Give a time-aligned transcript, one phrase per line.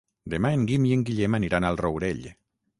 [0.33, 2.27] Demà en Guim i en Guillem aniran al Rourell.